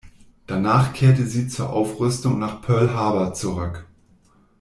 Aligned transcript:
Danach 0.47 0.93
kehrte 0.93 1.27
sie 1.27 1.47
zur 1.47 1.69
Aufrüstung 1.69 2.39
nach 2.39 2.63
Pearl 2.63 2.91
Harbor 2.95 3.35
zurück. 3.35 3.85